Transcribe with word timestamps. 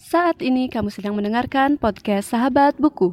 Saat 0.00 0.40
ini 0.40 0.72
kamu 0.72 0.88
sedang 0.88 1.12
mendengarkan 1.12 1.76
podcast 1.76 2.32
Sahabat 2.32 2.72
Buku. 2.80 3.12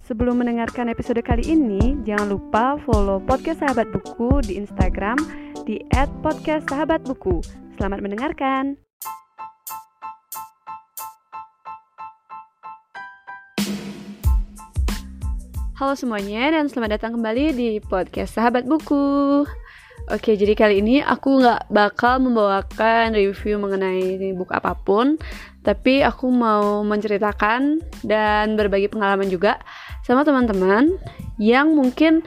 Sebelum 0.00 0.40
mendengarkan 0.40 0.88
episode 0.88 1.20
kali 1.20 1.44
ini, 1.44 2.00
jangan 2.08 2.32
lupa 2.32 2.80
follow 2.88 3.20
podcast 3.20 3.60
Sahabat 3.60 3.92
Buku 3.92 4.40
di 4.40 4.56
Instagram 4.56 5.20
di 5.68 5.84
@podcastsahabatbuku. 6.24 7.44
Selamat 7.76 8.00
mendengarkan. 8.00 8.80
Halo 15.76 15.92
semuanya 16.00 16.48
dan 16.48 16.72
selamat 16.72 16.96
datang 16.96 17.20
kembali 17.20 17.52
di 17.52 17.76
podcast 17.84 18.40
Sahabat 18.40 18.64
Buku. 18.64 19.44
Oke, 20.12 20.36
jadi 20.36 20.52
kali 20.52 20.84
ini 20.84 21.00
aku 21.00 21.40
nggak 21.40 21.72
bakal 21.72 22.20
membawakan 22.20 23.16
review 23.16 23.56
mengenai 23.56 24.36
buku 24.36 24.52
apa 24.52 24.76
pun, 24.76 25.16
tapi 25.64 26.04
aku 26.04 26.28
mau 26.28 26.84
menceritakan 26.84 27.80
dan 28.04 28.52
berbagi 28.52 28.92
pengalaman 28.92 29.32
juga 29.32 29.56
sama 30.04 30.20
teman-teman 30.20 31.00
yang 31.40 31.72
mungkin 31.72 32.20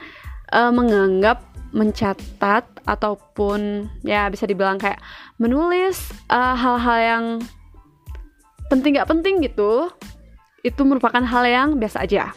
uh, 0.50 0.74
menganggap 0.74 1.46
mencatat 1.70 2.66
ataupun 2.90 3.86
ya 4.02 4.26
bisa 4.34 4.50
dibilang 4.50 4.82
kayak 4.82 4.98
menulis 5.38 6.10
eh, 6.26 6.54
hal-hal 6.58 6.98
uh, 6.98 7.06
yang 7.06 7.24
penting 8.66 8.98
gak 8.98 9.06
penting 9.06 9.38
gitu, 9.46 9.94
itu 10.66 10.82
merupakan 10.82 11.22
hal 11.22 11.46
yang 11.46 11.78
biasa 11.78 12.02
aja. 12.02 12.34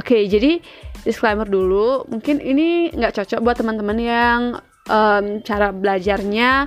Oke, 0.00 0.24
jadi 0.24 0.64
disclaimer 1.04 1.44
dulu, 1.44 2.08
mungkin 2.08 2.40
ini 2.40 2.88
nggak 2.94 3.20
cocok 3.20 3.42
buat 3.44 3.56
teman-teman 3.58 3.98
yang 3.98 4.40
um, 4.88 5.44
cara 5.44 5.70
belajarnya 5.70 6.66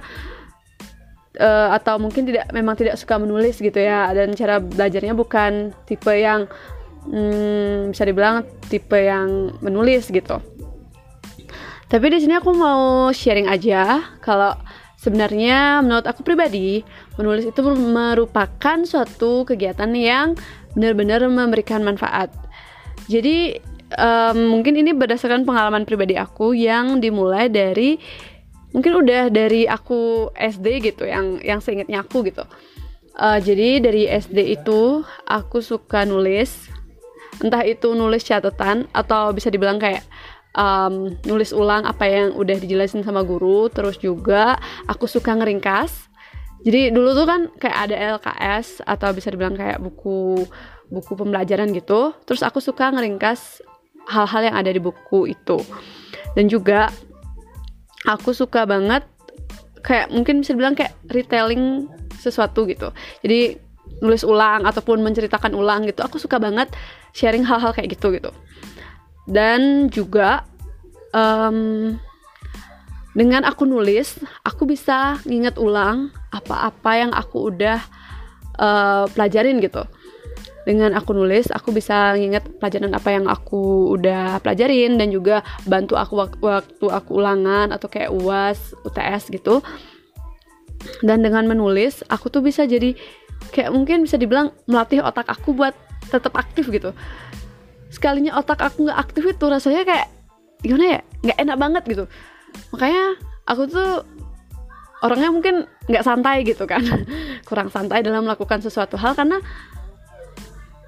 uh, 1.41 1.69
atau 1.75 1.99
mungkin 1.99 2.29
tidak 2.29 2.47
memang 2.55 2.77
tidak 2.77 2.95
suka 2.95 3.19
menulis 3.19 3.59
gitu 3.59 3.77
ya 3.77 4.09
dan 4.15 4.31
cara 4.37 4.61
belajarnya 4.61 5.13
bukan 5.17 5.75
tipe 5.89 6.13
yang 6.13 6.47
um, 7.09 7.91
bisa 7.91 8.05
dibilang 8.05 8.45
tipe 8.69 8.97
yang 8.97 9.51
menulis 9.59 10.07
gitu. 10.09 10.39
Tapi 11.91 12.05
di 12.07 12.23
sini 12.23 12.39
aku 12.39 12.55
mau 12.55 13.11
sharing 13.11 13.51
aja 13.51 14.15
kalau 14.23 14.55
sebenarnya 14.95 15.83
menurut 15.83 16.07
aku 16.07 16.23
pribadi 16.23 16.87
menulis 17.19 17.51
itu 17.51 17.59
merupakan 17.67 18.77
suatu 18.87 19.43
kegiatan 19.43 19.91
yang 19.91 20.39
benar-benar 20.71 21.25
memberikan 21.27 21.83
manfaat. 21.83 22.31
Jadi 23.11 23.59
um, 23.97 24.59
mungkin 24.59 24.79
ini 24.79 24.95
berdasarkan 24.95 25.43
pengalaman 25.43 25.83
pribadi 25.83 26.15
aku 26.15 26.55
yang 26.55 27.03
dimulai 27.03 27.51
dari 27.51 27.99
mungkin 28.71 29.03
udah 29.03 29.27
dari 29.27 29.67
aku 29.67 30.31
SD 30.35 30.67
gitu 30.91 31.03
yang 31.03 31.39
yang 31.43 31.59
seingatnya 31.59 32.03
aku 32.03 32.23
gitu. 32.27 32.43
Uh, 33.19 33.39
jadi 33.43 33.83
dari 33.83 34.07
SD 34.07 34.55
itu 34.61 35.03
aku 35.27 35.59
suka 35.59 36.07
nulis. 36.07 36.71
Entah 37.41 37.65
itu 37.65 37.97
nulis 37.97 38.21
catatan 38.21 38.85
atau 38.93 39.33
bisa 39.33 39.49
dibilang 39.49 39.81
kayak 39.81 40.05
um, 40.55 41.11
nulis 41.25 41.51
ulang 41.51 41.89
apa 41.89 42.05
yang 42.07 42.27
udah 42.37 42.55
dijelasin 42.55 43.03
sama 43.03 43.25
guru. 43.25 43.67
Terus 43.67 43.99
juga 43.99 44.55
aku 44.87 45.09
suka 45.09 45.35
ngeringkas. 45.35 46.07
Jadi 46.61 46.93
dulu 46.93 47.17
tuh 47.17 47.25
kan 47.25 47.41
kayak 47.57 47.77
ada 47.89 47.95
LKS 48.21 48.85
atau 48.85 49.09
bisa 49.17 49.33
dibilang 49.33 49.57
kayak 49.57 49.81
buku 49.81 50.45
buku 50.87 51.11
pembelajaran 51.17 51.73
gitu. 51.73 52.13
Terus 52.23 52.45
aku 52.45 52.61
suka 52.61 52.93
ngeringkas 52.93 53.65
hal-hal 54.09 54.41
yang 54.51 54.55
ada 54.57 54.71
di 54.71 54.81
buku 54.81 55.33
itu. 55.33 55.59
Dan 56.33 56.47
juga 56.47 56.89
aku 58.07 58.31
suka 58.31 58.65
banget 58.65 59.05
kayak 59.81 60.13
mungkin 60.13 60.45
bisa 60.45 60.53
bilang 60.53 60.77
kayak 60.77 60.93
retelling 61.09 61.89
sesuatu 62.17 62.65
gitu. 62.69 62.93
Jadi 63.25 63.57
nulis 64.01 64.25
ulang 64.25 64.65
ataupun 64.65 65.03
menceritakan 65.03 65.53
ulang 65.53 65.85
gitu 65.85 66.01
aku 66.01 66.17
suka 66.17 66.41
banget 66.41 66.71
sharing 67.13 67.45
hal-hal 67.45 67.73
kayak 67.73 67.93
gitu 67.93 68.13
gitu. 68.13 68.31
Dan 69.29 69.91
juga 69.93 70.47
um, 71.13 71.97
dengan 73.11 73.43
aku 73.43 73.67
nulis 73.67 74.17
aku 74.47 74.63
bisa 74.63 75.19
nginget 75.27 75.59
ulang 75.59 76.09
apa-apa 76.31 76.91
yang 76.95 77.11
aku 77.11 77.51
udah 77.51 77.79
uh, 78.55 79.05
pelajarin 79.11 79.59
gitu 79.59 79.83
dengan 80.61 80.93
aku 80.93 81.17
nulis 81.17 81.49
aku 81.49 81.73
bisa 81.73 82.13
nginget 82.13 82.45
pelajaran 82.61 82.93
apa 82.93 83.09
yang 83.09 83.25
aku 83.25 83.93
udah 83.97 84.37
pelajarin 84.45 85.01
dan 85.01 85.09
juga 85.09 85.41
bantu 85.65 85.97
aku 85.97 86.13
waktu 86.21 86.85
aku 86.85 87.17
ulangan 87.17 87.73
atau 87.73 87.89
kayak 87.89 88.13
UAS, 88.13 88.77
UTS 88.85 89.33
gitu. 89.33 89.65
Dan 91.05 91.21
dengan 91.21 91.45
menulis 91.45 92.05
aku 92.09 92.29
tuh 92.29 92.41
bisa 92.41 92.65
jadi 92.65 92.93
kayak 93.53 93.73
mungkin 93.73 94.05
bisa 94.05 94.17
dibilang 94.17 94.53
melatih 94.69 95.01
otak 95.01 95.29
aku 95.29 95.53
buat 95.53 95.73
tetap 96.09 96.37
aktif 96.37 96.69
gitu. 96.69 96.93
Sekalinya 97.89 98.37
otak 98.37 98.61
aku 98.61 98.85
nggak 98.85 98.99
aktif 99.01 99.23
itu 99.33 99.45
rasanya 99.49 99.81
kayak 99.85 100.07
gimana 100.61 100.85
ya 100.85 101.01
nggak 101.25 101.37
enak 101.41 101.57
banget 101.57 101.83
gitu. 101.89 102.03
Makanya 102.73 103.17
aku 103.49 103.61
tuh 103.65 104.05
orangnya 105.01 105.29
mungkin 105.33 105.55
nggak 105.89 106.05
santai 106.05 106.45
gitu 106.45 106.69
kan 106.69 106.85
kurang 107.49 107.73
santai 107.73 108.05
dalam 108.05 108.21
melakukan 108.21 108.61
sesuatu 108.61 109.01
hal 109.01 109.17
karena 109.17 109.41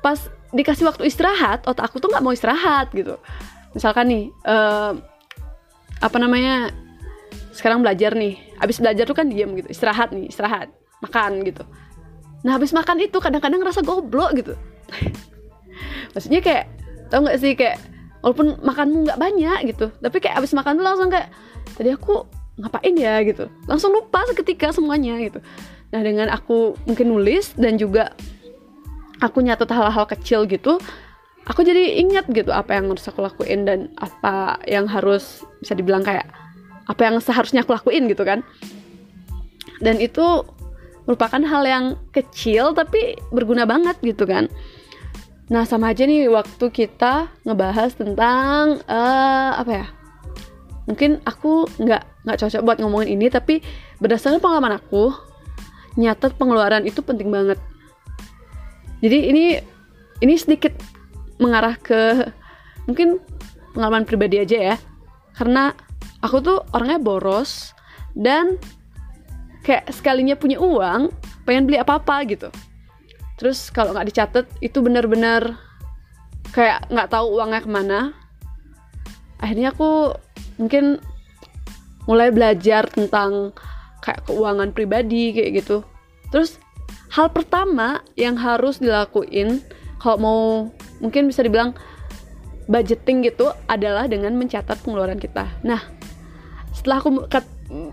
pas 0.03 0.19
dikasih 0.51 0.85
waktu 0.85 1.07
istirahat 1.07 1.63
otak 1.63 1.89
aku 1.89 2.03
tuh 2.03 2.11
nggak 2.11 2.23
mau 2.23 2.35
istirahat 2.35 2.91
gitu. 2.91 3.15
Misalkan 3.71 4.11
nih 4.11 4.23
uh, 4.45 4.93
apa 6.03 6.17
namanya 6.19 6.75
sekarang 7.55 7.79
belajar 7.79 8.11
nih. 8.13 8.37
Abis 8.59 8.83
belajar 8.83 9.07
tuh 9.07 9.15
kan 9.15 9.31
diem 9.31 9.49
gitu 9.55 9.71
istirahat 9.71 10.11
nih 10.11 10.27
istirahat 10.27 10.69
makan 10.99 11.47
gitu. 11.47 11.63
Nah 12.43 12.59
habis 12.59 12.75
makan 12.75 12.99
itu 12.99 13.17
kadang-kadang 13.23 13.63
ngerasa 13.63 13.81
goblok 13.81 14.35
gitu. 14.35 14.53
Maksudnya 16.13 16.43
kayak 16.43 16.67
tau 17.07 17.23
nggak 17.23 17.39
sih 17.39 17.55
kayak 17.55 17.79
walaupun 18.19 18.59
makanmu 18.59 19.07
nggak 19.07 19.19
banyak 19.19 19.59
gitu. 19.71 19.87
Tapi 20.03 20.17
kayak 20.19 20.43
abis 20.43 20.51
makan 20.51 20.77
tuh 20.77 20.85
langsung 20.85 21.09
kayak 21.09 21.31
tadi 21.79 21.95
aku 21.95 22.27
ngapain 22.59 22.93
ya? 22.93 23.23
gitu. 23.23 23.47
Langsung 23.65 23.95
lupa 23.95 24.21
seketika 24.29 24.69
semuanya 24.75 25.17
gitu. 25.23 25.39
Nah 25.95 26.01
dengan 26.03 26.29
aku 26.29 26.77
mungkin 26.85 27.09
nulis 27.09 27.55
dan 27.55 27.79
juga 27.79 28.13
aku 29.23 29.39
nyatet 29.39 29.71
hal-hal 29.71 30.03
kecil 30.03 30.43
gitu 30.43 30.75
aku 31.47 31.63
jadi 31.63 31.99
ingat 31.99 32.27
gitu 32.31 32.51
apa 32.51 32.75
yang 32.79 32.91
harus 32.91 33.07
aku 33.07 33.19
lakuin 33.23 33.67
dan 33.67 33.79
apa 33.99 34.59
yang 34.67 34.87
harus 34.87 35.43
bisa 35.59 35.75
dibilang 35.75 36.03
kayak 36.03 36.27
apa 36.87 37.01
yang 37.07 37.15
seharusnya 37.19 37.63
aku 37.63 37.75
lakuin 37.75 38.07
gitu 38.11 38.23
kan. 38.27 38.43
Dan 39.83 39.99
itu 39.99 40.23
merupakan 41.03 41.39
hal 41.43 41.63
yang 41.67 41.85
kecil 42.15 42.71
tapi 42.71 43.19
berguna 43.31 43.67
banget 43.67 43.99
gitu 43.99 44.23
kan. 44.23 44.47
Nah 45.51 45.67
sama 45.67 45.91
aja 45.91 46.07
nih 46.07 46.31
waktu 46.31 46.71
kita 46.71 47.27
ngebahas 47.43 47.91
tentang 47.99 48.79
uh, 48.87 49.51
apa 49.59 49.71
ya 49.71 49.87
mungkin 50.83 51.23
aku 51.23 51.67
nggak 51.79 52.27
nggak 52.27 52.37
cocok 52.43 52.61
buat 52.63 52.77
ngomongin 52.83 53.15
ini 53.15 53.31
tapi 53.31 53.63
berdasarkan 54.03 54.43
pengalaman 54.43 54.75
aku 54.83 55.15
nyatet 55.95 56.35
pengeluaran 56.35 56.83
itu 56.83 56.99
penting 56.99 57.31
banget 57.31 57.55
jadi 59.03 59.19
ini 59.35 59.45
ini 60.23 60.33
sedikit 60.39 60.71
mengarah 61.35 61.75
ke 61.75 62.31
mungkin 62.87 63.19
pengalaman 63.75 64.07
pribadi 64.07 64.39
aja 64.39 64.73
ya. 64.73 64.75
Karena 65.35 65.75
aku 66.23 66.39
tuh 66.39 66.57
orangnya 66.71 67.03
boros 67.03 67.75
dan 68.15 68.55
kayak 69.67 69.91
sekalinya 69.91 70.39
punya 70.39 70.55
uang 70.55 71.11
pengen 71.43 71.67
beli 71.67 71.83
apa-apa 71.83 72.23
gitu. 72.31 72.47
Terus 73.35 73.67
kalau 73.75 73.91
nggak 73.91 74.07
dicatat 74.07 74.45
itu 74.63 74.79
benar-benar 74.79 75.59
kayak 76.55 76.87
nggak 76.87 77.11
tahu 77.11 77.35
uangnya 77.35 77.59
ke 77.59 77.69
mana. 77.69 77.99
Akhirnya 79.43 79.75
aku 79.75 80.15
mungkin 80.55 81.03
mulai 82.07 82.31
belajar 82.31 82.87
tentang 82.87 83.51
kayak 83.99 84.23
keuangan 84.31 84.71
pribadi 84.71 85.35
kayak 85.35 85.51
gitu. 85.59 85.83
Terus 86.31 86.55
hal 87.13 87.29
pertama 87.29 88.01
yang 88.17 88.33
harus 88.33 88.81
dilakuin 88.81 89.61
kalau 90.01 90.17
mau 90.17 90.41
mungkin 90.97 91.29
bisa 91.29 91.45
dibilang 91.45 91.77
budgeting 92.65 93.21
gitu 93.21 93.53
adalah 93.69 94.09
dengan 94.09 94.33
mencatat 94.33 94.81
pengeluaran 94.81 95.21
kita. 95.21 95.45
Nah, 95.61 95.79
setelah 96.73 96.97
aku 96.99 97.09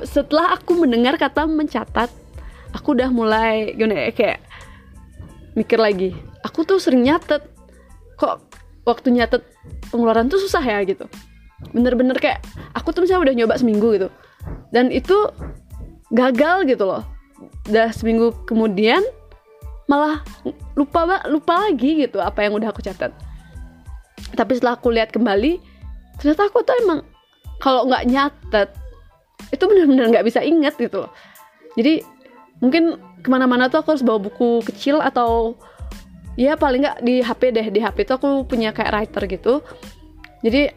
setelah 0.09 0.57
aku 0.57 0.73
mendengar 0.81 1.21
kata 1.21 1.45
mencatat, 1.45 2.09
aku 2.73 2.97
udah 2.97 3.13
mulai 3.13 3.77
gimana 3.77 4.09
ya 4.09 4.13
kayak 4.17 4.41
mikir 5.53 5.77
lagi. 5.77 6.17
Aku 6.41 6.65
tuh 6.65 6.81
sering 6.81 7.05
nyatet. 7.05 7.45
Kok 8.17 8.41
waktu 8.89 9.13
nyatet 9.13 9.45
pengeluaran 9.93 10.33
tuh 10.33 10.41
susah 10.41 10.65
ya 10.65 10.81
gitu. 10.89 11.05
Bener-bener 11.77 12.17
kayak 12.17 12.41
aku 12.73 12.97
tuh 12.97 13.05
misalnya 13.05 13.29
udah 13.29 13.35
nyoba 13.37 13.55
seminggu 13.61 13.89
gitu. 14.01 14.09
Dan 14.73 14.89
itu 14.89 15.29
gagal 16.09 16.65
gitu 16.65 16.89
loh 16.89 17.20
udah 17.69 17.89
seminggu 17.95 18.33
kemudian 18.45 19.01
malah 19.91 20.23
lupa 20.79 21.25
lupa 21.27 21.67
lagi 21.67 22.07
gitu 22.07 22.23
apa 22.23 22.47
yang 22.47 22.55
udah 22.55 22.71
aku 22.71 22.85
catat. 22.85 23.11
Tapi 24.37 24.53
setelah 24.55 24.79
aku 24.79 24.93
lihat 24.95 25.11
kembali 25.11 25.59
ternyata 26.21 26.47
aku 26.47 26.63
tuh 26.63 26.77
emang 26.85 27.01
kalau 27.59 27.89
nggak 27.89 28.07
nyatet 28.07 28.69
itu 29.51 29.65
benar-benar 29.67 30.07
nggak 30.13 30.27
bisa 30.27 30.41
inget 30.45 30.77
gitu 30.79 31.07
loh. 31.07 31.11
Jadi 31.75 32.05
mungkin 32.61 33.01
ke 33.21 33.29
mana-mana 33.29 33.67
tuh 33.73 33.83
aku 33.83 33.97
harus 33.97 34.05
bawa 34.05 34.21
buku 34.21 34.63
kecil 34.69 35.01
atau 35.01 35.57
ya 36.39 36.55
paling 36.55 36.85
nggak 36.85 36.99
di 37.03 37.25
HP 37.25 37.43
deh 37.51 37.67
di 37.73 37.81
HP 37.83 38.07
tuh 38.07 38.15
aku 38.21 38.29
punya 38.47 38.71
kayak 38.71 38.93
writer 38.95 39.23
gitu. 39.27 39.55
Jadi 40.45 40.71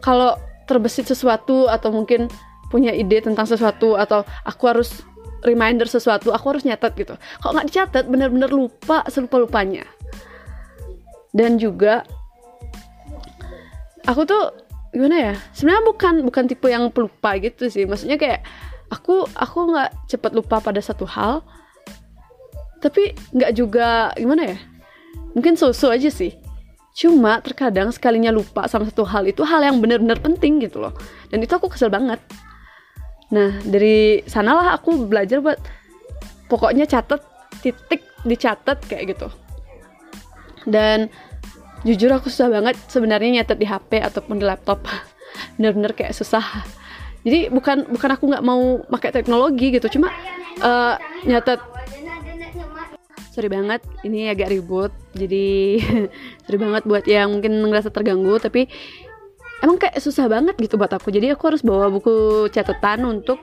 kalau 0.00 0.38
terbesit 0.70 1.08
sesuatu 1.10 1.66
atau 1.66 1.90
mungkin 1.90 2.30
punya 2.70 2.90
ide 2.90 3.22
tentang 3.22 3.46
sesuatu 3.46 3.94
atau 3.94 4.26
aku 4.42 4.64
harus 4.66 5.02
reminder 5.44 5.84
sesuatu 5.88 6.32
aku 6.32 6.56
harus 6.56 6.64
nyatet 6.64 6.94
gitu. 6.96 7.14
Kalau 7.42 7.52
nggak 7.56 7.68
dicatat 7.68 8.04
bener-bener 8.08 8.48
lupa 8.48 9.04
selupa 9.10 9.42
lupanya 9.42 9.84
dan 11.36 11.60
juga 11.60 12.00
aku 14.08 14.24
tuh 14.24 14.56
gimana 14.96 15.32
ya 15.32 15.34
sebenarnya 15.52 15.84
bukan 15.84 16.14
bukan 16.24 16.44
tipe 16.48 16.66
yang 16.72 16.88
pelupa 16.88 17.36
gitu 17.36 17.68
sih. 17.68 17.84
Maksudnya 17.84 18.16
kayak 18.16 18.40
aku 18.88 19.28
aku 19.36 19.58
nggak 19.76 19.90
cepat 20.08 20.32
lupa 20.32 20.64
pada 20.64 20.80
satu 20.80 21.04
hal. 21.04 21.44
Tapi 22.80 23.12
nggak 23.36 23.52
juga 23.52 24.14
gimana 24.16 24.56
ya 24.56 24.58
mungkin 25.36 25.60
so-so 25.60 25.92
aja 25.92 26.08
sih. 26.08 26.32
Cuma 26.96 27.44
terkadang 27.44 27.92
sekalinya 27.92 28.32
lupa 28.32 28.64
sama 28.72 28.88
satu 28.88 29.04
hal 29.04 29.28
itu 29.28 29.44
hal 29.44 29.60
yang 29.60 29.84
benar-benar 29.84 30.16
penting 30.16 30.64
gitu 30.64 30.80
loh. 30.80 30.96
Dan 31.28 31.44
itu 31.44 31.52
aku 31.52 31.68
kesel 31.68 31.92
banget 31.92 32.16
nah 33.26 33.58
dari 33.66 34.22
sanalah 34.30 34.78
aku 34.78 35.10
belajar 35.10 35.42
buat 35.42 35.58
pokoknya 36.46 36.86
catat 36.86 37.22
titik 37.62 38.06
dicatat 38.26 38.78
kayak 38.86 39.16
gitu. 39.16 39.28
Dan 40.66 41.06
jujur 41.86 42.10
aku 42.10 42.26
susah 42.26 42.50
banget 42.50 42.74
sebenarnya 42.90 43.42
nyatet 43.42 43.58
di 43.62 43.66
HP 43.66 44.02
ataupun 44.02 44.42
di 44.42 44.44
laptop. 44.44 44.82
Bener-bener 45.56 45.94
kayak 45.94 46.14
susah. 46.14 46.42
Jadi 47.26 47.50
bukan 47.50 47.90
bukan 47.90 48.10
aku 48.14 48.24
nggak 48.30 48.44
mau 48.46 48.82
pakai 48.86 49.10
teknologi 49.10 49.74
gitu 49.74 49.98
cuma 49.98 50.10
uh, 50.62 50.94
nyatet. 51.26 51.58
Sorry 53.34 53.52
banget 53.52 53.84
ini 54.00 54.32
agak 54.32 54.48
ribut 54.48 54.94
jadi 55.12 55.76
sorry 56.48 56.56
banget 56.56 56.82
buat 56.88 57.04
yang 57.04 57.36
mungkin 57.36 57.52
ngerasa 57.68 57.92
terganggu 57.92 58.40
tapi 58.40 58.64
emang 59.64 59.76
kayak 59.80 59.96
susah 60.00 60.26
banget 60.28 60.56
gitu 60.58 60.76
buat 60.76 60.92
aku 60.92 61.08
jadi 61.12 61.36
aku 61.36 61.54
harus 61.54 61.62
bawa 61.64 61.88
buku 61.88 62.48
catatan 62.52 63.06
untuk 63.08 63.40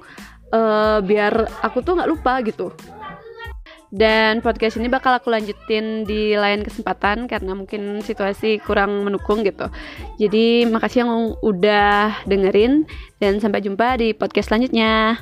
uh, 0.53 1.01
biar 1.01 1.49
aku 1.65 1.81
tuh 1.81 1.97
nggak 1.97 2.09
lupa 2.09 2.41
gitu 2.45 2.73
dan 3.93 4.41
podcast 4.41 4.81
ini 4.81 4.89
bakal 4.89 5.13
aku 5.13 5.29
lanjutin 5.29 6.01
di 6.01 6.33
lain 6.33 6.65
kesempatan 6.65 7.29
karena 7.29 7.53
mungkin 7.53 8.01
situasi 8.01 8.57
kurang 8.65 9.05
mendukung 9.05 9.45
gitu. 9.45 9.69
Jadi 10.17 10.65
makasih 10.65 11.05
yang 11.05 11.37
udah 11.45 12.25
dengerin 12.25 12.89
dan 13.21 13.37
sampai 13.37 13.61
jumpa 13.61 14.01
di 14.01 14.17
podcast 14.17 14.49
selanjutnya. 14.49 15.21